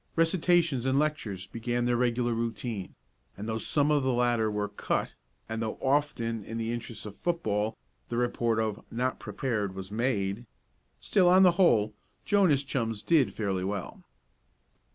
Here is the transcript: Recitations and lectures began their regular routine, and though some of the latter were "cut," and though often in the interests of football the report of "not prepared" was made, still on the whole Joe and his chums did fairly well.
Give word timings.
Recitations 0.15 0.83
and 0.87 0.97
lectures 0.97 1.45
began 1.45 1.85
their 1.85 1.95
regular 1.95 2.33
routine, 2.33 2.95
and 3.37 3.47
though 3.47 3.59
some 3.59 3.91
of 3.91 4.01
the 4.01 4.11
latter 4.11 4.49
were 4.49 4.67
"cut," 4.67 5.13
and 5.47 5.61
though 5.61 5.77
often 5.79 6.43
in 6.43 6.57
the 6.57 6.71
interests 6.71 7.05
of 7.05 7.15
football 7.15 7.77
the 8.09 8.17
report 8.17 8.59
of 8.59 8.83
"not 8.89 9.19
prepared" 9.19 9.75
was 9.75 9.91
made, 9.91 10.47
still 10.99 11.29
on 11.29 11.43
the 11.43 11.51
whole 11.51 11.93
Joe 12.25 12.41
and 12.45 12.49
his 12.51 12.63
chums 12.63 13.03
did 13.03 13.35
fairly 13.35 13.63
well. 13.63 14.03